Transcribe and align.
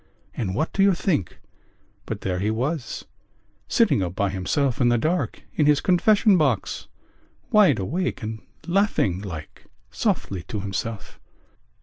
And 0.33 0.55
what 0.55 0.73
do 0.73 0.81
you 0.81 0.95
think 0.95 1.37
but 2.07 2.21
there 2.21 2.39
he 2.39 2.49
was, 2.49 3.05
sitting 3.67 4.01
up 4.01 4.15
by 4.15 4.31
himself 4.31 4.81
in 4.81 4.89
the 4.89 4.97
dark 4.97 5.43
in 5.53 5.67
his 5.67 5.79
confession 5.79 6.39
box, 6.39 6.87
wide 7.51 7.77
awake 7.77 8.23
and 8.23 8.41
laughing 8.65 9.21
like 9.21 9.65
softly 9.91 10.41
to 10.47 10.61
himself?" 10.61 11.19